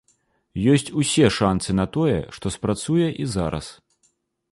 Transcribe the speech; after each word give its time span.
Ёсць 0.71 0.91
усе 1.01 1.25
шанцы 1.35 1.75
на 1.79 1.85
тое, 1.97 2.15
што 2.39 2.53
спрацуе 2.57 3.07
і 3.25 3.29
зараз. 3.35 3.67